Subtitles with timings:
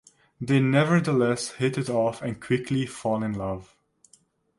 [0.41, 3.75] They nevertheless hit it off and quickly fall in love.